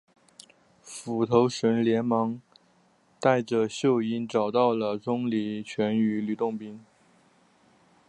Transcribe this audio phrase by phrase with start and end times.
[0.81, 2.41] 斧头神连忙
[3.19, 6.83] 带着秀英找到了钟离权与吕洞宾。